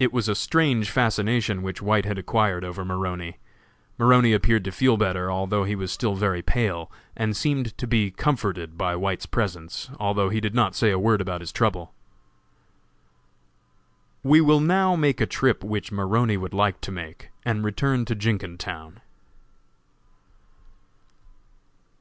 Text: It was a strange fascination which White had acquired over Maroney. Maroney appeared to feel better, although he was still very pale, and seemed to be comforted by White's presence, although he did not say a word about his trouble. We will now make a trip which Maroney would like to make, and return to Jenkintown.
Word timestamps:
It 0.00 0.12
was 0.12 0.28
a 0.28 0.34
strange 0.34 0.90
fascination 0.90 1.62
which 1.62 1.80
White 1.80 2.04
had 2.04 2.18
acquired 2.18 2.64
over 2.64 2.84
Maroney. 2.84 3.36
Maroney 3.98 4.32
appeared 4.32 4.64
to 4.64 4.72
feel 4.72 4.96
better, 4.96 5.30
although 5.30 5.62
he 5.62 5.76
was 5.76 5.92
still 5.92 6.16
very 6.16 6.42
pale, 6.42 6.90
and 7.16 7.36
seemed 7.36 7.78
to 7.78 7.86
be 7.86 8.10
comforted 8.10 8.76
by 8.76 8.96
White's 8.96 9.26
presence, 9.26 9.88
although 10.00 10.28
he 10.28 10.40
did 10.40 10.56
not 10.56 10.74
say 10.74 10.90
a 10.90 10.98
word 10.98 11.20
about 11.20 11.40
his 11.40 11.52
trouble. 11.52 11.94
We 14.24 14.40
will 14.40 14.58
now 14.58 14.96
make 14.96 15.20
a 15.20 15.24
trip 15.26 15.62
which 15.62 15.92
Maroney 15.92 16.36
would 16.36 16.52
like 16.52 16.80
to 16.80 16.90
make, 16.90 17.30
and 17.44 17.62
return 17.62 18.04
to 18.06 18.16
Jenkintown. 18.16 19.00